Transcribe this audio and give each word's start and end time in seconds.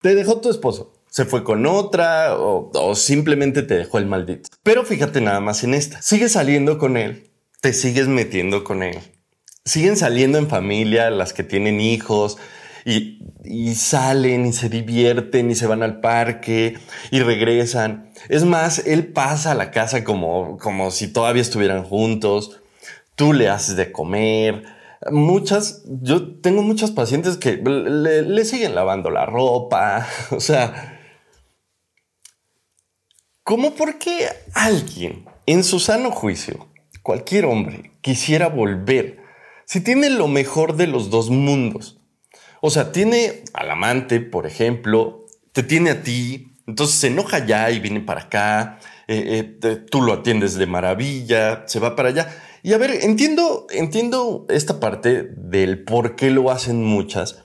Te 0.00 0.14
dejó 0.14 0.40
tu 0.40 0.48
esposo, 0.48 0.94
se 1.10 1.26
fue 1.26 1.44
con 1.44 1.66
otra 1.66 2.34
o, 2.38 2.94
simplemente 2.94 3.62
te 3.62 3.74
dejó 3.76 3.98
el 3.98 4.06
maldito. 4.06 4.48
Pero 4.62 4.84
fíjate 4.84 5.20
nada 5.20 5.40
más 5.40 5.62
en 5.62 5.74
esta. 5.74 6.00
Sigues 6.00 6.32
saliendo 6.32 6.78
con 6.78 6.96
él, 6.96 7.30
te 7.60 7.74
sigues 7.74 8.08
metiendo 8.08 8.64
con 8.64 8.82
él. 8.82 8.98
Siguen 9.64 9.98
saliendo 9.98 10.38
en 10.38 10.48
familia 10.48 11.10
las 11.10 11.34
que 11.34 11.44
tienen 11.44 11.82
hijos 11.82 12.38
y, 12.86 13.18
y 13.44 13.74
salen 13.74 14.46
y 14.46 14.54
se 14.54 14.70
divierten 14.70 15.50
y 15.50 15.54
se 15.54 15.66
van 15.66 15.82
al 15.82 16.00
parque 16.00 16.78
y 17.10 17.20
regresan. 17.20 18.10
Es 18.30 18.44
más, 18.44 18.78
él 18.86 19.08
pasa 19.08 19.52
a 19.52 19.54
la 19.54 19.70
casa 19.70 20.02
como, 20.02 20.56
como 20.56 20.90
si 20.90 21.08
todavía 21.08 21.42
estuvieran 21.42 21.84
juntos. 21.84 22.62
Tú 23.16 23.34
le 23.34 23.50
haces 23.50 23.76
de 23.76 23.92
comer. 23.92 24.79
Muchas, 25.08 25.82
yo 25.86 26.40
tengo 26.40 26.62
muchas 26.62 26.90
pacientes 26.90 27.38
que 27.38 27.56
le, 27.56 28.44
siguen 28.44 28.74
lavando 28.74 29.10
la 29.10 29.24
ropa. 29.24 30.06
O 30.30 30.40
sea, 30.40 31.00
¿cómo 33.42 33.74
por 33.74 33.98
qué 33.98 34.28
alguien 34.54 35.24
en 35.46 35.64
su 35.64 35.80
sano 35.80 36.10
juicio, 36.10 36.68
cualquier 37.02 37.46
hombre, 37.46 37.92
quisiera 38.02 38.48
volver 38.48 39.20
si 39.64 39.80
tiene 39.80 40.10
lo 40.10 40.28
mejor 40.28 40.76
de 40.76 40.86
los 40.86 41.08
dos 41.08 41.30
mundos? 41.30 41.98
O 42.60 42.68
sea, 42.68 42.92
tiene 42.92 43.44
al 43.54 43.70
amante, 43.70 44.20
por 44.20 44.46
ejemplo, 44.46 45.24
te 45.52 45.62
tiene 45.62 45.90
a 45.90 46.02
ti, 46.02 46.58
entonces 46.66 46.96
se 46.96 47.06
enoja 47.06 47.46
ya 47.46 47.70
y 47.70 47.80
viene 47.80 48.00
para 48.00 48.22
acá, 48.22 48.78
eh, 49.08 49.58
eh, 49.62 49.76
tú 49.90 50.02
lo 50.02 50.12
atiendes 50.12 50.56
de 50.56 50.66
maravilla, 50.66 51.64
se 51.66 51.80
va 51.80 51.96
para 51.96 52.10
allá. 52.10 52.28
Y 52.62 52.72
a 52.72 52.78
ver, 52.78 52.90
entiendo, 53.02 53.66
entiendo 53.70 54.46
esta 54.48 54.80
parte 54.80 55.22
del 55.22 55.84
por 55.84 56.16
qué 56.16 56.30
lo 56.30 56.50
hacen 56.50 56.84
muchas. 56.84 57.42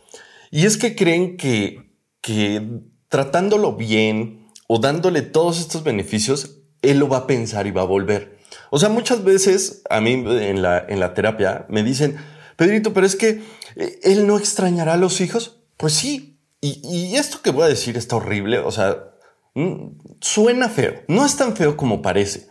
Y 0.52 0.66
es 0.66 0.78
que 0.78 0.96
creen 0.96 1.38
que, 1.38 1.92
que 2.22 2.62
tratándolo 3.08 3.76
bien 3.76 4.48
o 4.68 4.80
dándole 4.80 5.22
todos 5.22 5.60
estos 5.60 5.84
beneficios, 5.84 6.60
él 6.82 7.00
lo 7.00 7.08
va 7.08 7.18
a 7.20 7.28
pensar 7.28 7.68
y 7.68 7.72
va 7.72 7.82
a 7.82 7.86
volver. 7.86 8.38
O 8.70 8.80
sea, 8.80 8.90
muchas 8.90 9.24
veces 9.24 9.84
a 9.90 10.02
mí 10.02 10.14
en 10.14 10.62
la, 10.62 10.86
en 10.88 11.00
la 11.00 11.14
terapia 11.14 11.66
me 11.70 11.84
dicen, 11.84 12.18
Pedrito, 12.56 12.94
pero 12.94 13.06
es 13.06 13.16
que 13.16 13.42
eh, 13.76 14.00
él 14.04 14.28
no 14.28 14.38
extrañará 14.38 14.94
a 14.94 14.98
los 14.98 15.22
hijos. 15.22 15.62
Pues 15.78 15.94
sí. 15.94 16.40
Y, 16.62 16.80
y 16.84 17.16
esto 17.16 17.42
que 17.42 17.52
voy 17.52 17.64
a 17.64 17.68
decir 17.68 17.98
está 17.98 18.16
horrible. 18.16 18.60
O 18.60 18.72
sea, 18.72 19.14
mm, 19.54 19.88
suena 20.22 20.70
feo. 20.70 21.04
No 21.08 21.26
es 21.26 21.36
tan 21.36 21.56
feo 21.56 21.78
como 21.78 22.02
parece. 22.02 22.48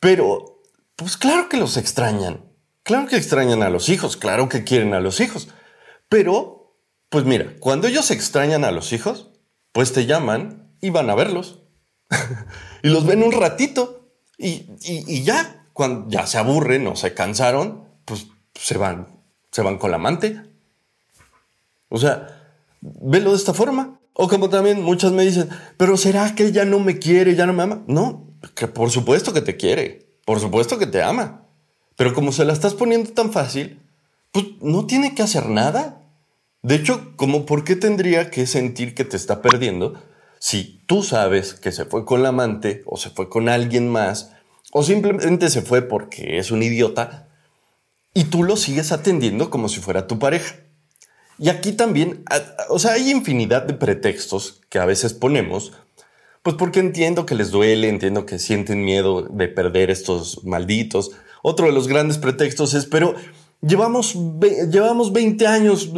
Pero, 0.00 0.55
pues 0.96 1.16
claro 1.16 1.48
que 1.48 1.56
los 1.56 1.76
extrañan. 1.76 2.44
Claro 2.82 3.06
que 3.08 3.16
extrañan 3.16 3.62
a 3.62 3.70
los 3.70 3.88
hijos. 3.88 4.16
Claro 4.16 4.48
que 4.48 4.64
quieren 4.64 4.94
a 4.94 5.00
los 5.00 5.20
hijos. 5.20 5.48
Pero, 6.08 6.78
pues 7.08 7.24
mira, 7.24 7.54
cuando 7.60 7.88
ellos 7.88 8.10
extrañan 8.10 8.64
a 8.64 8.70
los 8.70 8.92
hijos, 8.92 9.30
pues 9.72 9.92
te 9.92 10.06
llaman 10.06 10.72
y 10.80 10.90
van 10.90 11.10
a 11.10 11.14
verlos. 11.14 11.60
y 12.82 12.88
los 12.88 13.06
ven 13.06 13.22
un 13.22 13.32
ratito. 13.32 14.10
Y, 14.38 14.70
y, 14.82 15.22
ya, 15.22 15.66
cuando 15.72 16.08
ya 16.10 16.26
se 16.26 16.38
aburren 16.38 16.86
o 16.86 16.96
se 16.96 17.14
cansaron, 17.14 17.88
pues 18.04 18.26
se 18.54 18.76
van 18.76 19.16
se 19.56 19.62
van 19.62 19.78
con 19.78 19.90
la 19.90 19.96
amante. 19.96 20.42
O 21.88 21.98
sea, 21.98 22.58
velo 22.82 23.30
de 23.30 23.36
esta 23.36 23.54
forma. 23.54 23.98
O 24.12 24.28
como 24.28 24.50
también 24.50 24.82
muchas 24.82 25.12
me 25.12 25.24
dicen, 25.24 25.48
pero 25.78 25.96
¿será 25.96 26.34
que 26.34 26.44
ella 26.44 26.66
no 26.66 26.78
me 26.78 26.98
quiere, 26.98 27.34
ya 27.34 27.46
no 27.46 27.54
me 27.54 27.62
ama? 27.62 27.82
No, 27.86 28.34
que 28.54 28.66
por 28.66 28.90
supuesto 28.90 29.32
que 29.32 29.40
te 29.40 29.56
quiere, 29.56 30.05
por 30.26 30.40
supuesto 30.40 30.78
que 30.78 30.86
te 30.86 31.02
ama. 31.02 31.46
Pero 31.96 32.12
como 32.12 32.32
se 32.32 32.44
la 32.44 32.52
estás 32.52 32.74
poniendo 32.74 33.10
tan 33.12 33.32
fácil, 33.32 33.80
pues 34.32 34.44
no 34.60 34.86
tiene 34.86 35.14
que 35.14 35.22
hacer 35.22 35.48
nada. 35.48 36.02
De 36.60 36.74
hecho, 36.74 37.16
como 37.16 37.46
por 37.46 37.64
qué 37.64 37.76
tendría 37.76 38.30
que 38.30 38.46
sentir 38.46 38.94
que 38.94 39.06
te 39.06 39.16
está 39.16 39.40
perdiendo 39.40 39.94
si 40.38 40.82
tú 40.86 41.02
sabes 41.02 41.54
que 41.54 41.72
se 41.72 41.86
fue 41.86 42.04
con 42.04 42.22
la 42.22 42.28
amante 42.28 42.82
o 42.84 42.98
se 42.98 43.08
fue 43.08 43.30
con 43.30 43.48
alguien 43.48 43.88
más 43.88 44.32
o 44.72 44.82
simplemente 44.82 45.48
se 45.48 45.62
fue 45.62 45.80
porque 45.80 46.38
es 46.38 46.50
un 46.50 46.62
idiota 46.62 47.28
y 48.12 48.24
tú 48.24 48.42
lo 48.42 48.56
sigues 48.56 48.92
atendiendo 48.92 49.48
como 49.48 49.68
si 49.68 49.80
fuera 49.80 50.06
tu 50.06 50.18
pareja. 50.18 50.56
Y 51.38 51.50
aquí 51.50 51.72
también, 51.72 52.24
o 52.68 52.78
sea, 52.78 52.92
hay 52.92 53.10
infinidad 53.10 53.62
de 53.62 53.74
pretextos 53.74 54.62
que 54.68 54.78
a 54.78 54.86
veces 54.86 55.14
ponemos, 55.14 55.72
pues 56.46 56.54
porque 56.54 56.78
entiendo 56.78 57.26
que 57.26 57.34
les 57.34 57.50
duele, 57.50 57.88
entiendo 57.88 58.24
que 58.24 58.38
sienten 58.38 58.84
miedo 58.84 59.22
de 59.22 59.48
perder 59.48 59.90
estos 59.90 60.44
malditos. 60.44 61.10
Otro 61.42 61.66
de 61.66 61.72
los 61.72 61.88
grandes 61.88 62.18
pretextos 62.18 62.72
es, 62.74 62.86
pero 62.86 63.16
llevamos, 63.62 64.16
llevamos 64.70 65.12
20 65.12 65.44
años, 65.44 65.90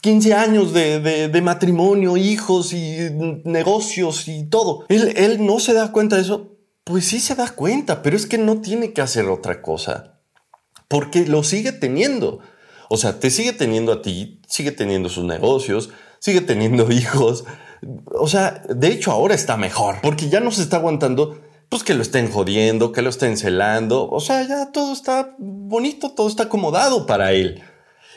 15 0.00 0.32
años 0.32 0.72
de, 0.72 1.28
de, 1.28 1.42
matrimonio, 1.42 2.16
hijos 2.16 2.72
y 2.72 2.96
negocios 3.44 4.28
y 4.28 4.44
todo. 4.44 4.86
Él, 4.88 5.12
él 5.14 5.44
no 5.44 5.60
se 5.60 5.74
da 5.74 5.92
cuenta 5.92 6.16
de 6.16 6.22
eso. 6.22 6.56
Pues 6.82 7.04
sí 7.04 7.20
se 7.20 7.34
da 7.34 7.50
cuenta, 7.50 8.00
pero 8.00 8.16
es 8.16 8.24
que 8.24 8.38
no 8.38 8.62
tiene 8.62 8.94
que 8.94 9.02
hacer 9.02 9.26
otra 9.26 9.60
cosa 9.60 10.20
porque 10.88 11.26
lo 11.26 11.44
sigue 11.44 11.72
teniendo. 11.72 12.40
O 12.88 12.96
sea, 12.96 13.20
te 13.20 13.28
sigue 13.28 13.52
teniendo 13.52 13.92
a 13.92 14.00
ti, 14.00 14.40
sigue 14.48 14.72
teniendo 14.72 15.10
sus 15.10 15.24
negocios, 15.24 15.90
sigue 16.18 16.40
teniendo 16.40 16.90
hijos. 16.90 17.44
O 18.12 18.28
sea, 18.28 18.62
de 18.68 18.88
hecho 18.88 19.12
ahora 19.12 19.34
está 19.34 19.56
mejor, 19.56 19.96
porque 20.02 20.28
ya 20.28 20.40
no 20.40 20.50
se 20.50 20.62
está 20.62 20.76
aguantando 20.76 21.40
pues 21.68 21.82
que 21.82 21.94
lo 21.94 22.02
estén 22.02 22.30
jodiendo, 22.30 22.92
que 22.92 23.02
lo 23.02 23.10
estén 23.10 23.36
celando. 23.36 24.08
O 24.08 24.20
sea, 24.20 24.46
ya 24.46 24.70
todo 24.70 24.92
está 24.92 25.34
bonito, 25.38 26.10
todo 26.10 26.28
está 26.28 26.44
acomodado 26.44 27.06
para 27.06 27.32
él. 27.32 27.62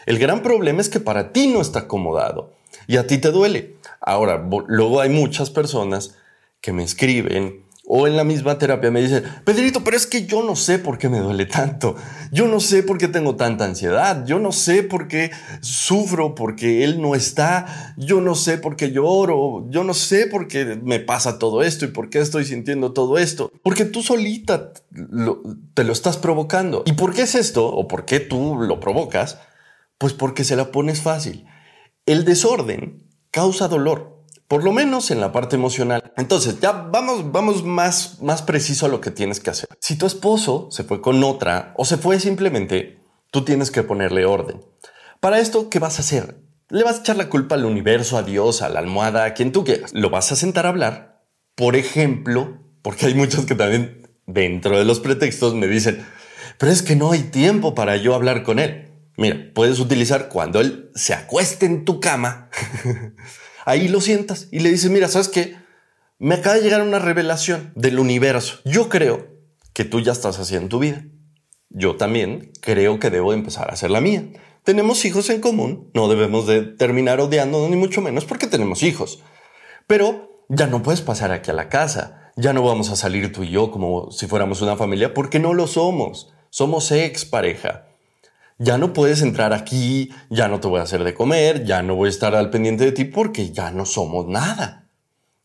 El 0.06 0.19
gran 0.19 0.41
problema 0.44 0.81
es 0.81 0.89
que 0.89 1.00
para 1.00 1.33
ti 1.33 1.47
no 1.47 1.61
está 1.61 1.79
acomodado 1.79 2.53
y 2.88 2.97
a 2.97 3.07
ti 3.07 3.17
te 3.17 3.31
duele. 3.31 3.77
Ahora, 4.00 4.47
luego 4.67 5.01
hay 5.01 5.09
muchas 5.09 5.50
personas 5.50 6.16
que 6.61 6.72
me 6.72 6.83
escriben 6.83 7.66
o 7.89 8.05
en 8.05 8.17
la 8.17 8.25
misma 8.25 8.57
terapia 8.57 8.91
me 8.91 9.01
dicen, 9.01 9.23
Pedrito, 9.45 9.81
pero 9.81 9.95
es 9.95 10.05
que 10.05 10.25
yo 10.25 10.43
no 10.43 10.57
sé 10.57 10.77
por 10.77 10.97
qué 10.97 11.07
me 11.07 11.19
duele 11.19 11.45
tanto. 11.45 11.95
Yo 12.33 12.45
no 12.49 12.59
sé 12.59 12.83
por 12.83 12.97
qué 12.97 13.07
tengo 13.07 13.37
tanta 13.37 13.63
ansiedad. 13.63 14.25
Yo 14.25 14.39
no 14.39 14.51
sé 14.51 14.83
por 14.83 15.07
qué 15.07 15.31
sufro 15.61 16.35
porque 16.35 16.83
él 16.83 17.01
no 17.01 17.15
está. 17.15 17.93
Yo 17.95 18.19
no 18.19 18.35
sé 18.35 18.57
por 18.57 18.75
qué 18.75 18.91
lloro. 18.91 19.65
Yo 19.69 19.85
no 19.85 19.93
sé 19.93 20.27
por 20.27 20.49
qué 20.49 20.77
me 20.83 20.99
pasa 20.99 21.39
todo 21.39 21.63
esto 21.63 21.85
y 21.85 21.87
por 21.87 22.09
qué 22.09 22.19
estoy 22.19 22.43
sintiendo 22.43 22.91
todo 22.91 23.17
esto. 23.17 23.53
Porque 23.63 23.85
tú 23.85 24.03
solita 24.03 24.73
te 25.73 25.83
lo 25.85 25.93
estás 25.93 26.17
provocando. 26.17 26.83
¿Y 26.85 26.91
por 26.91 27.13
qué 27.13 27.21
es 27.21 27.35
esto? 27.35 27.65
¿O 27.67 27.87
por 27.87 28.03
qué 28.03 28.19
tú 28.19 28.57
lo 28.59 28.81
provocas? 28.81 29.39
Pues 29.97 30.11
porque 30.11 30.43
se 30.43 30.57
la 30.57 30.73
pones 30.73 31.01
fácil. 31.01 31.45
El 32.05 32.25
desorden 32.25 33.07
causa 33.31 33.69
dolor 33.69 34.16
por 34.47 34.63
lo 34.63 34.71
menos 34.71 35.11
en 35.11 35.19
la 35.19 35.31
parte 35.31 35.55
emocional. 35.55 36.13
Entonces, 36.15 36.59
ya 36.59 36.71
vamos, 36.71 37.31
vamos 37.31 37.63
más, 37.63 38.21
más 38.21 38.41
preciso 38.41 38.85
a 38.85 38.89
lo 38.89 39.01
que 39.01 39.11
tienes 39.11 39.39
que 39.39 39.49
hacer. 39.49 39.69
Si 39.79 39.97
tu 39.97 40.05
esposo 40.05 40.69
se 40.71 40.83
fue 40.83 41.01
con 41.01 41.23
otra 41.23 41.73
o 41.75 41.85
se 41.85 41.97
fue 41.97 42.19
simplemente, 42.19 42.99
tú 43.31 43.43
tienes 43.43 43.71
que 43.71 43.83
ponerle 43.83 44.25
orden. 44.25 44.61
Para 45.19 45.39
esto, 45.39 45.69
¿qué 45.69 45.79
vas 45.79 45.97
a 45.97 46.01
hacer? 46.01 46.37
Le 46.69 46.83
vas 46.83 46.97
a 46.97 46.99
echar 46.99 47.17
la 47.17 47.29
culpa 47.29 47.55
al 47.55 47.65
universo, 47.65 48.17
a 48.17 48.23
Dios, 48.23 48.61
a 48.61 48.69
la 48.69 48.79
almohada, 48.79 49.25
a 49.25 49.33
quien 49.33 49.51
tú 49.51 49.63
quieras. 49.63 49.93
Lo 49.93 50.09
vas 50.09 50.31
a 50.31 50.35
sentar 50.35 50.65
a 50.65 50.69
hablar. 50.69 51.23
Por 51.55 51.75
ejemplo, 51.75 52.59
porque 52.81 53.07
hay 53.07 53.15
muchos 53.15 53.45
que 53.45 53.55
también 53.55 54.09
dentro 54.25 54.77
de 54.77 54.85
los 54.85 54.99
pretextos 54.99 55.55
me 55.55 55.67
dicen, 55.67 56.05
pero 56.57 56.71
es 56.71 56.81
que 56.81 56.95
no 56.95 57.11
hay 57.11 57.23
tiempo 57.23 57.75
para 57.75 57.97
yo 57.97 58.15
hablar 58.15 58.43
con 58.43 58.59
él. 58.59 58.86
Mira, 59.17 59.51
puedes 59.55 59.79
utilizar 59.79 60.29
cuando 60.29 60.61
él 60.61 60.91
se 60.94 61.16
acueste 61.16 61.66
en 61.66 61.85
tu 61.85 62.00
cama. 62.00 62.50
ahí 63.66 63.88
lo 63.88 64.00
sientas 64.00 64.47
y 64.51 64.59
le 64.59 64.69
dices, 64.69 64.91
mira, 64.91 65.07
¿sabes 65.07 65.28
qué? 65.28 65.57
Me 66.19 66.35
acaba 66.35 66.55
de 66.55 66.61
llegar 66.61 66.83
una 66.83 67.00
revelación 67.00 67.73
del 67.75 68.00
universo. 68.00 68.59
Yo 68.63 68.89
creo 68.89 69.27
que 69.73 69.85
tú 69.85 70.01
ya 70.01 70.11
estás 70.11 70.39
haciendo 70.39 70.69
tu 70.69 70.79
vida. 70.79 71.03
Yo 71.69 71.95
también 71.95 72.51
creo 72.61 73.00
que 73.00 73.09
debo 73.09 73.33
empezar 73.33 73.69
a 73.69 73.73
hacer 73.73 73.89
la 73.89 74.01
mía. 74.01 74.23
Tenemos 74.63 75.03
hijos 75.03 75.29
en 75.31 75.41
común, 75.41 75.89
no 75.94 76.07
debemos 76.07 76.45
de 76.45 76.61
terminar 76.61 77.19
odiando 77.19 77.67
ni 77.69 77.75
mucho 77.75 78.01
menos 78.01 78.25
porque 78.25 78.47
tenemos 78.47 78.83
hijos. 78.83 79.23
Pero 79.88 80.45
ya 80.47 80.68
no 80.68 80.83
puedes 80.83 81.01
pasar 81.01 81.31
aquí 81.31 81.50
a 81.50 81.56
la 81.56 81.69
casa. 81.69 82.31
Ya 82.36 82.53
no 82.53 82.62
vamos 82.62 82.91
a 82.91 82.95
salir 82.95 83.33
tú 83.33 83.44
y 83.44 83.50
yo 83.50 83.71
como 83.71 84.12
si 84.12 84.27
fuéramos 84.27 84.62
una 84.62 84.75
familia 84.75 85.15
porque 85.15 85.39
no 85.39 85.56
lo 85.56 85.65
somos. 85.65 86.33
Somos 86.51 86.91
ex 86.91 87.25
pareja 87.25 87.87
ya 88.59 88.77
no 88.77 88.94
puedes 88.94 89.21
entrar 89.21 89.54
aquí, 89.54 90.12
ya 90.30 90.48
no 90.48 90.59
te 90.59 90.68
voy 90.68 90.80
a 90.80 90.83
hacer 90.83 91.04
de 91.04 91.13
comer, 91.13 91.63
ya 91.65 91.83
no 91.83 91.95
voy 91.95 92.07
a 92.07 92.09
estar 92.09 92.36
al 92.36 92.50
pendiente 92.50 92.86
de 92.86 92.92
ti 92.92 93.06
porque 93.06 93.51
ya 93.51 93.71
no 93.71 93.86
somos 93.86 94.27
nada. 94.27 94.89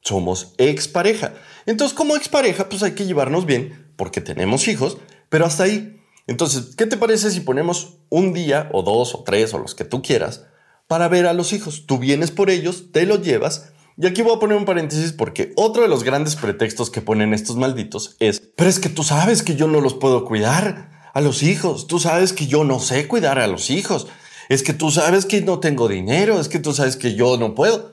Somos 0.00 0.54
expareja. 0.58 1.34
Entonces, 1.66 1.96
como 1.96 2.16
expareja, 2.16 2.68
pues 2.68 2.82
hay 2.82 2.92
que 2.92 3.04
llevarnos 3.04 3.46
bien 3.46 3.92
porque 3.96 4.20
tenemos 4.20 4.66
hijos, 4.66 4.98
pero 5.28 5.46
hasta 5.46 5.64
ahí. 5.64 6.00
Entonces, 6.26 6.74
¿qué 6.76 6.86
te 6.86 6.96
parece 6.96 7.30
si 7.30 7.40
ponemos 7.40 7.98
un 8.08 8.32
día 8.32 8.68
o 8.72 8.82
dos 8.82 9.14
o 9.14 9.22
tres 9.22 9.52
o 9.54 9.58
los 9.58 9.74
que 9.74 9.84
tú 9.84 10.02
quieras 10.02 10.46
para 10.88 11.08
ver 11.08 11.26
a 11.26 11.34
los 11.34 11.52
hijos? 11.52 11.84
Tú 11.86 11.98
vienes 11.98 12.30
por 12.30 12.50
ellos, 12.50 12.90
te 12.92 13.06
los 13.06 13.22
llevas. 13.22 13.72
Y 13.98 14.06
aquí 14.06 14.22
voy 14.22 14.34
a 14.34 14.40
poner 14.40 14.56
un 14.56 14.64
paréntesis 14.64 15.12
porque 15.12 15.52
otro 15.56 15.82
de 15.82 15.88
los 15.88 16.02
grandes 16.02 16.34
pretextos 16.34 16.90
que 16.90 17.02
ponen 17.02 17.34
estos 17.34 17.56
malditos 17.56 18.16
es, 18.20 18.40
pero 18.56 18.70
es 18.70 18.80
que 18.80 18.88
tú 18.88 19.04
sabes 19.04 19.42
que 19.42 19.54
yo 19.54 19.68
no 19.68 19.80
los 19.80 19.94
puedo 19.94 20.24
cuidar 20.24 21.01
a 21.12 21.20
los 21.20 21.42
hijos. 21.42 21.86
Tú 21.86 21.98
sabes 21.98 22.32
que 22.32 22.46
yo 22.46 22.64
no 22.64 22.80
sé 22.80 23.08
cuidar 23.08 23.38
a 23.38 23.46
los 23.46 23.70
hijos. 23.70 24.06
Es 24.48 24.62
que 24.62 24.72
tú 24.72 24.90
sabes 24.90 25.26
que 25.26 25.40
no 25.40 25.60
tengo 25.60 25.88
dinero. 25.88 26.40
Es 26.40 26.48
que 26.48 26.58
tú 26.58 26.72
sabes 26.72 26.96
que 26.96 27.14
yo 27.14 27.36
no 27.36 27.54
puedo. 27.54 27.92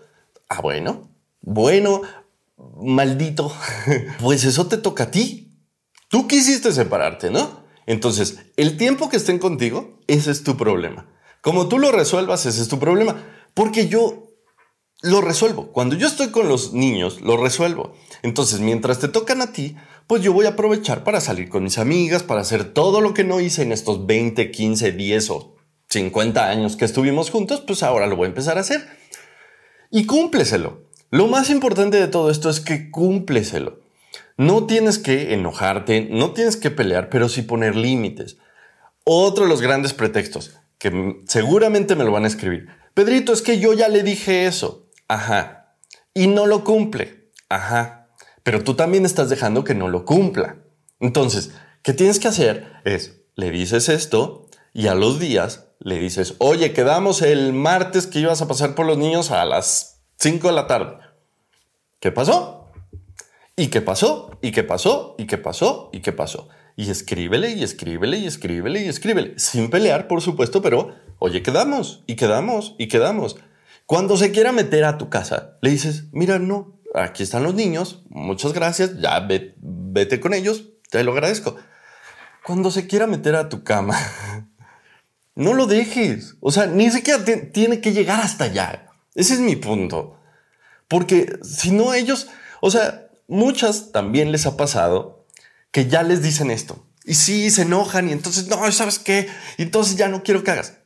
Ah, 0.49 0.61
bueno, 0.61 1.09
bueno, 1.41 2.01
maldito, 2.81 3.53
pues 4.19 4.43
eso 4.43 4.67
te 4.67 4.77
toca 4.77 5.05
a 5.05 5.11
ti. 5.11 5.57
Tú 6.09 6.27
quisiste 6.27 6.71
separarte, 6.71 7.29
¿no? 7.29 7.63
Entonces, 7.85 8.39
el 8.57 8.77
tiempo 8.77 9.09
que 9.09 9.17
estén 9.17 9.39
contigo, 9.39 9.99
ese 10.07 10.31
es 10.31 10.43
tu 10.43 10.57
problema. 10.57 11.07
Como 11.41 11.67
tú 11.67 11.79
lo 11.79 11.91
resuelvas, 11.91 12.45
ese 12.45 12.61
es 12.61 12.67
tu 12.67 12.79
problema. 12.79 13.23
Porque 13.53 13.87
yo 13.87 14.27
lo 15.01 15.21
resuelvo. 15.21 15.71
Cuando 15.71 15.95
yo 15.95 16.07
estoy 16.07 16.29
con 16.29 16.49
los 16.49 16.73
niños, 16.73 17.21
lo 17.21 17.37
resuelvo. 17.37 17.93
Entonces, 18.21 18.59
mientras 18.59 18.99
te 18.99 19.07
tocan 19.07 19.41
a 19.41 19.51
ti, 19.53 19.75
pues 20.09 20.23
yo 20.23 20.33
voy 20.33 20.47
a 20.47 20.49
aprovechar 20.49 21.03
para 21.03 21.21
salir 21.21 21.49
con 21.49 21.63
mis 21.63 21.77
amigas, 21.77 22.23
para 22.23 22.41
hacer 22.41 22.73
todo 22.73 22.99
lo 22.99 23.13
que 23.13 23.23
no 23.23 23.39
hice 23.39 23.61
en 23.61 23.71
estos 23.71 24.07
20, 24.07 24.49
15, 24.49 24.91
10 24.93 25.29
o 25.29 25.55
50 25.87 26.49
años 26.49 26.75
que 26.75 26.85
estuvimos 26.85 27.29
juntos, 27.29 27.61
pues 27.61 27.83
ahora 27.83 28.07
lo 28.07 28.15
voy 28.15 28.25
a 28.25 28.29
empezar 28.29 28.57
a 28.57 28.61
hacer. 28.61 28.87
Y 29.91 30.07
cúmpleselo. 30.07 30.81
Lo 31.11 31.27
más 31.27 31.51
importante 31.51 31.97
de 31.97 32.07
todo 32.07 32.31
esto 32.31 32.49
es 32.49 32.59
que 32.59 32.89
cúmpleselo. 32.89 33.81
No 34.35 34.65
tienes 34.65 34.97
que 34.97 35.35
enojarte, 35.35 36.07
no 36.09 36.31
tienes 36.31 36.57
que 36.57 36.71
pelear, 36.71 37.11
pero 37.11 37.29
sí 37.29 37.43
poner 37.43 37.75
límites. 37.75 38.37
Otro 39.03 39.43
de 39.43 39.49
los 39.51 39.61
grandes 39.61 39.93
pretextos, 39.93 40.57
que 40.79 41.21
seguramente 41.27 41.95
me 41.95 42.03
lo 42.03 42.11
van 42.11 42.23
a 42.23 42.29
escribir. 42.29 42.67
Pedrito, 42.95 43.31
es 43.31 43.43
que 43.43 43.59
yo 43.59 43.73
ya 43.73 43.89
le 43.89 44.01
dije 44.01 44.47
eso. 44.47 44.87
Ajá. 45.07 45.75
Y 46.15 46.25
no 46.25 46.47
lo 46.47 46.63
cumple. 46.63 47.29
Ajá. 47.47 47.98
Pero 48.49 48.63
tú 48.63 48.73
también 48.73 49.05
estás 49.05 49.29
dejando 49.29 49.63
que 49.63 49.75
no 49.75 49.89
lo 49.89 50.05
cumpla. 50.05 50.55
Entonces, 50.99 51.51
¿qué 51.83 51.93
tienes 51.93 52.17
que 52.17 52.29
hacer? 52.29 52.65
Es, 52.83 53.21
le 53.35 53.51
dices 53.51 53.89
esto 53.89 54.47
y 54.73 54.87
a 54.87 54.95
los 54.95 55.19
días 55.19 55.67
le 55.77 55.99
dices, 55.99 56.33
oye, 56.39 56.73
quedamos 56.73 57.21
el 57.21 57.53
martes 57.53 58.07
que 58.07 58.21
ibas 58.21 58.41
a 58.41 58.47
pasar 58.47 58.73
por 58.73 58.87
los 58.87 58.97
niños 58.97 59.29
a 59.29 59.45
las 59.45 60.01
5 60.17 60.47
de 60.47 60.53
la 60.55 60.65
tarde. 60.65 60.97
¿Qué 61.99 62.11
pasó? 62.11 62.71
¿Y 63.55 63.67
qué 63.67 63.81
pasó? 63.81 64.31
¿Y 64.41 64.51
qué 64.51 64.63
pasó? 64.63 65.13
¿Y 65.19 65.27
qué 65.27 65.37
pasó? 65.37 65.91
¿Y 65.93 65.99
qué 65.99 66.11
pasó? 66.11 66.49
Y 66.75 66.89
escríbele 66.89 67.51
y 67.51 67.61
escríbele 67.61 68.17
y 68.17 68.25
escríbele 68.25 68.81
y 68.83 68.87
escríbele. 68.87 69.37
Sin 69.37 69.69
pelear, 69.69 70.07
por 70.07 70.21
supuesto, 70.21 70.63
pero 70.63 70.95
oye, 71.19 71.43
quedamos 71.43 72.03
y 72.07 72.15
quedamos 72.15 72.73
y 72.79 72.87
quedamos. 72.87 73.35
Cuando 73.85 74.17
se 74.17 74.31
quiera 74.31 74.51
meter 74.51 74.85
a 74.85 74.97
tu 74.97 75.09
casa, 75.09 75.59
le 75.61 75.69
dices, 75.69 76.05
mira, 76.13 76.39
no, 76.39 76.78
aquí 76.93 77.23
están 77.23 77.43
los 77.43 77.55
niños, 77.55 78.03
muchas 78.09 78.53
gracias, 78.53 78.99
ya 78.99 79.27
vete 79.27 80.19
con 80.19 80.33
ellos, 80.33 80.65
te 80.89 81.03
lo 81.03 81.11
agradezco. 81.11 81.55
Cuando 82.45 82.71
se 82.71 82.87
quiera 82.87 83.07
meter 83.07 83.35
a 83.35 83.49
tu 83.49 83.63
cama, 83.63 83.97
no 85.35 85.53
lo 85.53 85.67
dejes. 85.67 86.35
O 86.39 86.51
sea, 86.51 86.65
ni 86.65 86.89
siquiera 86.89 87.23
tiene 87.51 87.81
que 87.81 87.93
llegar 87.93 88.19
hasta 88.21 88.45
allá. 88.45 88.89
Ese 89.15 89.35
es 89.35 89.39
mi 89.39 89.55
punto. 89.55 90.19
Porque 90.87 91.37
si 91.43 91.71
no 91.71 91.93
ellos, 91.93 92.27
o 92.61 92.71
sea, 92.71 93.07
muchas 93.27 93.91
también 93.91 94.31
les 94.31 94.45
ha 94.45 94.57
pasado 94.57 95.25
que 95.71 95.87
ya 95.87 96.03
les 96.03 96.21
dicen 96.21 96.51
esto. 96.51 96.85
Y 97.05 97.13
sí, 97.13 97.49
se 97.51 97.63
enojan 97.63 98.09
y 98.09 98.11
entonces, 98.11 98.47
no, 98.47 98.71
¿sabes 98.71 98.99
qué? 98.99 99.27
Entonces 99.57 99.95
ya 99.95 100.09
no 100.09 100.23
quiero 100.23 100.43
que 100.43 100.51
hagas. 100.51 100.78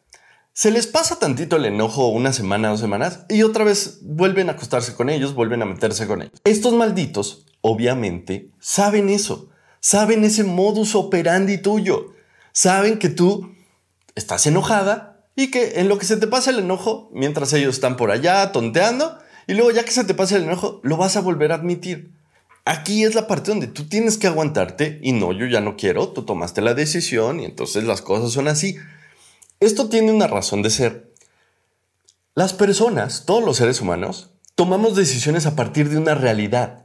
Se 0.55 0.69
les 0.69 0.85
pasa 0.85 1.17
tantito 1.17 1.55
el 1.55 1.65
enojo 1.65 2.09
una 2.09 2.31
semana, 2.31 2.69
dos 2.69 2.79
semanas 2.79 3.25
y 3.27 3.41
otra 3.41 3.63
vez 3.63 3.97
vuelven 4.03 4.49
a 4.49 4.51
acostarse 4.51 4.93
con 4.93 5.09
ellos, 5.09 5.33
vuelven 5.33 5.63
a 5.63 5.65
meterse 5.65 6.05
con 6.05 6.21
ellos. 6.21 6.39
Estos 6.43 6.75
malditos, 6.75 7.47
obviamente, 7.61 8.51
saben 8.59 9.09
eso. 9.09 9.49
Saben 9.79 10.23
ese 10.23 10.43
modus 10.43 10.93
operandi 10.93 11.57
tuyo. 11.57 12.13
Saben 12.51 12.99
que 12.99 13.09
tú 13.09 13.51
estás 14.13 14.45
enojada 14.45 15.25
y 15.35 15.49
que 15.49 15.79
en 15.79 15.89
lo 15.89 15.97
que 15.97 16.05
se 16.05 16.17
te 16.17 16.27
pasa 16.27 16.51
el 16.51 16.59
enojo, 16.59 17.09
mientras 17.13 17.51
ellos 17.53 17.73
están 17.73 17.97
por 17.97 18.11
allá 18.11 18.51
tonteando, 18.51 19.17
y 19.47 19.55
luego 19.55 19.71
ya 19.71 19.83
que 19.83 19.91
se 19.91 20.03
te 20.03 20.13
pasa 20.13 20.35
el 20.35 20.43
enojo, 20.43 20.79
lo 20.83 20.97
vas 20.97 21.17
a 21.17 21.21
volver 21.21 21.51
a 21.51 21.55
admitir. 21.55 22.11
Aquí 22.63 23.03
es 23.03 23.15
la 23.15 23.25
parte 23.25 23.49
donde 23.49 23.65
tú 23.65 23.85
tienes 23.89 24.19
que 24.19 24.27
aguantarte 24.27 24.99
y 25.01 25.13
no, 25.13 25.33
yo 25.33 25.47
ya 25.47 25.61
no 25.61 25.77
quiero, 25.77 26.09
tú 26.09 26.23
tomaste 26.23 26.61
la 26.61 26.75
decisión 26.75 27.39
y 27.39 27.45
entonces 27.45 27.85
las 27.85 28.03
cosas 28.03 28.31
son 28.31 28.47
así. 28.47 28.77
Esto 29.63 29.87
tiene 29.87 30.11
una 30.11 30.27
razón 30.27 30.61
de 30.61 30.69
ser. 30.69 31.13
Las 32.35 32.51
personas, 32.51 33.23
todos 33.25 33.41
los 33.41 33.55
seres 33.55 33.79
humanos, 33.79 34.31
tomamos 34.55 34.93
decisiones 34.93 35.45
a 35.45 35.55
partir 35.55 35.87
de 35.87 35.97
una 35.97 36.15
realidad. 36.15 36.83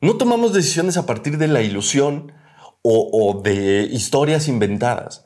No 0.00 0.16
tomamos 0.18 0.52
decisiones 0.52 0.96
a 0.96 1.04
partir 1.04 1.36
de 1.36 1.48
la 1.48 1.62
ilusión 1.62 2.30
o, 2.80 3.40
de 3.42 3.88
historias 3.90 4.46
inventadas. 4.46 5.24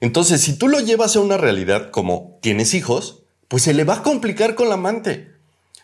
Entonces, 0.00 0.40
si 0.40 0.58
tú 0.58 0.66
lo 0.66 0.80
llevas 0.80 1.14
a 1.14 1.20
una 1.20 1.36
realidad 1.36 1.92
como 1.92 2.40
tienes 2.42 2.74
hijos, 2.74 3.22
pues 3.46 3.62
se 3.62 3.72
le 3.72 3.84
va 3.84 3.94
a 3.94 4.02
complicar 4.02 4.56
con 4.56 4.68
la 4.68 4.74
amante. 4.74 5.30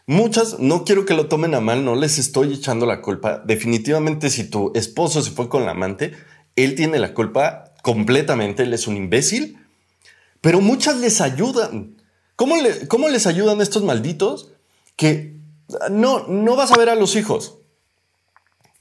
Muchas, 0.06 0.58
no 0.58 0.84
quiero 0.84 1.04
que 1.04 1.14
lo 1.14 1.28
tomen 1.28 1.54
a 1.54 1.60
mal, 1.60 1.84
no 1.84 1.94
les 1.94 2.18
estoy 2.18 2.52
echando 2.52 2.84
la 2.84 3.00
culpa. 3.00 3.40
Definitivamente, 3.44 4.28
si 4.28 4.50
tu 4.50 4.72
esposo 4.74 5.22
se 5.22 5.30
fue 5.30 5.48
con 5.48 5.66
la 5.66 5.70
amante, 5.70 6.14
él 6.56 6.74
tiene 6.74 6.98
la 6.98 7.14
culpa 7.14 7.74
completamente, 7.82 8.64
él 8.64 8.74
es 8.74 8.88
un 8.88 8.96
imbécil, 8.96 9.61
pero 10.42 10.60
muchas 10.60 10.96
les 10.98 11.22
ayudan. 11.22 11.96
¿Cómo, 12.36 12.56
les 12.56 13.26
ayudan 13.26 13.62
estos 13.62 13.84
malditos? 13.84 14.50
Que 14.96 15.36
no, 15.90 16.26
no 16.26 16.56
vas 16.56 16.72
a 16.72 16.76
ver 16.76 16.90
a 16.90 16.96
los 16.96 17.16
hijos. 17.16 17.58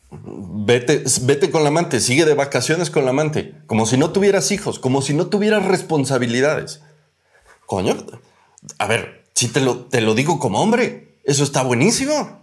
Vete, 0.10 1.04
vete 1.22 1.52
con 1.52 1.64
la 1.64 1.70
amante, 1.70 2.02
sigue 2.02 2.26
de 2.26 2.34
vacaciones 2.34 2.90
con 2.90 3.06
la 3.06 3.12
amante, 3.12 3.56
como 3.66 3.86
si 3.86 3.96
no 3.96 4.10
tuvieras 4.10 4.52
hijos, 4.52 4.78
como 4.78 5.02
si 5.02 5.14
no 5.14 5.28
tuvieras 5.28 5.64
responsabilidades. 5.64 6.82
Coño, 7.66 7.96
a 8.78 8.88
ver, 8.88 9.24
si 9.34 9.48
te 9.48 9.62
lo, 9.62 9.86
te 9.86 10.02
lo 10.02 10.14
digo 10.14 10.38
como 10.40 10.62
hombre, 10.62 11.16
eso 11.24 11.44
está 11.44 11.64
buenísimo. 11.64 12.41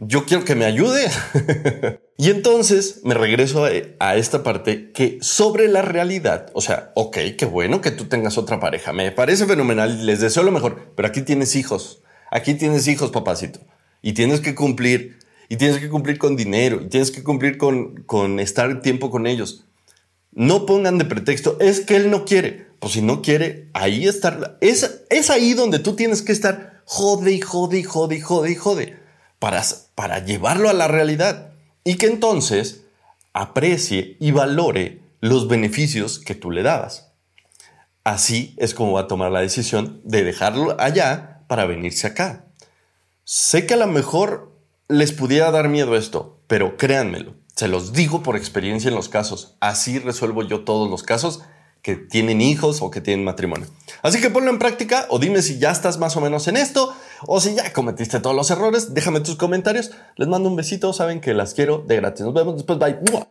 Yo 0.00 0.26
quiero 0.26 0.44
que 0.44 0.54
me 0.54 0.64
ayude. 0.64 1.10
y 2.16 2.30
entonces 2.30 3.00
me 3.02 3.14
regreso 3.14 3.64
a, 3.64 4.16
esta 4.16 4.44
parte 4.44 4.92
que 4.92 5.18
sobre 5.20 5.66
la 5.66 5.82
realidad, 5.82 6.50
o 6.52 6.60
sea, 6.60 6.92
ok, 6.94 7.18
qué 7.36 7.44
bueno 7.44 7.80
que 7.80 7.90
tú 7.90 8.04
tengas 8.04 8.38
otra 8.38 8.60
pareja, 8.60 8.92
me 8.92 9.10
parece 9.10 9.46
fenomenal, 9.46 10.06
les 10.06 10.20
deseo 10.20 10.44
lo 10.44 10.52
mejor, 10.52 10.92
pero 10.94 11.08
aquí 11.08 11.22
tienes 11.22 11.56
hijos, 11.56 12.00
aquí 12.30 12.54
tienes 12.54 12.86
hijos, 12.86 13.10
papacito, 13.10 13.58
y 14.00 14.12
tienes 14.12 14.40
que 14.40 14.54
cumplir 14.54 15.18
y 15.48 15.56
tienes 15.56 15.78
que 15.78 15.88
cumplir 15.88 16.18
con 16.18 16.36
dinero 16.36 16.80
y 16.80 16.88
tienes 16.88 17.10
que 17.10 17.24
cumplir 17.24 17.58
con, 17.58 18.04
con 18.04 18.38
estar 18.38 18.82
tiempo 18.82 19.10
con 19.10 19.26
ellos. 19.26 19.64
No 20.30 20.64
pongan 20.64 20.98
de 20.98 21.06
pretexto, 21.06 21.56
es 21.58 21.80
que 21.80 21.96
él 21.96 22.10
no 22.10 22.24
quiere. 22.24 22.68
Pues 22.78 22.92
si 22.92 23.02
no 23.02 23.22
quiere, 23.22 23.68
ahí 23.72 24.06
estar. 24.06 24.58
Es, 24.60 25.02
es 25.10 25.30
ahí 25.30 25.54
donde 25.54 25.80
tú 25.80 25.96
tienes 25.96 26.22
que 26.22 26.30
estar 26.30 26.82
jode 26.84 27.32
y 27.32 27.40
jode 27.40 27.80
y 27.80 27.82
jode 27.82 28.16
y 28.16 28.20
jode 28.20 28.52
y 28.52 28.54
jode 28.54 28.97
para, 29.38 29.62
para 29.94 30.24
llevarlo 30.24 30.68
a 30.68 30.74
la 30.74 30.88
realidad. 30.88 31.52
Y 31.84 31.96
que 31.96 32.06
entonces 32.06 32.82
aprecie 33.32 34.16
y 34.20 34.30
valore 34.30 35.00
los 35.20 35.48
beneficios 35.48 36.18
que 36.18 36.34
tú 36.34 36.50
le 36.50 36.62
dabas. 36.62 37.12
Así 38.04 38.54
es 38.58 38.74
como 38.74 38.92
va 38.92 39.02
a 39.02 39.06
tomar 39.06 39.30
la 39.30 39.40
decisión 39.40 40.00
de 40.04 40.24
dejarlo 40.24 40.76
allá 40.80 41.42
para 41.46 41.66
venirse 41.66 42.06
acá. 42.06 42.46
Sé 43.24 43.66
que 43.66 43.74
a 43.74 43.78
lo 43.78 43.86
mejor 43.86 44.52
les 44.88 45.12
pudiera 45.12 45.50
dar 45.50 45.68
miedo 45.68 45.96
esto, 45.96 46.40
pero 46.46 46.76
créanmelo, 46.76 47.34
se 47.54 47.68
los 47.68 47.92
digo 47.92 48.22
por 48.22 48.36
experiencia 48.36 48.88
en 48.88 48.94
los 48.94 49.08
casos. 49.08 49.56
Así 49.60 49.98
resuelvo 49.98 50.42
yo 50.42 50.64
todos 50.64 50.88
los 50.88 51.02
casos 51.02 51.42
que 51.82 51.96
tienen 51.96 52.40
hijos 52.40 52.82
o 52.82 52.90
que 52.90 53.00
tienen 53.00 53.24
matrimonio. 53.24 53.66
Así 54.02 54.20
que 54.20 54.30
ponlo 54.30 54.50
en 54.50 54.58
práctica 54.58 55.06
o 55.10 55.18
dime 55.18 55.42
si 55.42 55.58
ya 55.58 55.70
estás 55.70 55.98
más 55.98 56.16
o 56.16 56.20
menos 56.20 56.48
en 56.48 56.56
esto 56.56 56.94
o 57.26 57.40
si 57.40 57.54
ya 57.54 57.72
cometiste 57.72 58.20
todos 58.20 58.36
los 58.36 58.50
errores. 58.50 58.94
Déjame 58.94 59.20
tus 59.20 59.36
comentarios. 59.36 59.90
Les 60.16 60.28
mando 60.28 60.48
un 60.48 60.56
besito. 60.56 60.92
Saben 60.92 61.20
que 61.20 61.34
las 61.34 61.54
quiero 61.54 61.78
de 61.78 61.96
gratis. 61.96 62.24
Nos 62.24 62.34
vemos 62.34 62.56
después. 62.56 62.78
Bye. 62.78 62.98